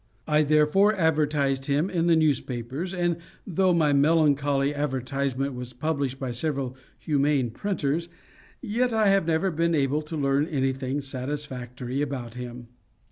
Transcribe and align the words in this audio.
I 0.25 0.41
therefore 0.41 0.95
advertised 0.95 1.67
him 1.67 1.87
in 1.87 2.07
the 2.07 2.15
newspapers, 2.15 2.91
and 2.91 3.17
though 3.45 3.71
my 3.71 3.93
melancholy 3.93 4.73
advertisement 4.73 5.53
was 5.53 5.73
published 5.73 6.17
by 6.19 6.31
several 6.31 6.75
humane 6.97 7.51
printers, 7.51 8.09
yet 8.61 8.93
I 8.93 9.09
have 9.09 9.27
never 9.27 9.51
been 9.51 9.75
able 9.75 10.01
to 10.01 10.17
learn 10.17 10.47
anything 10.47 11.01
satisfactory 11.01 12.01
about 12.01 12.33
him. 12.33 12.69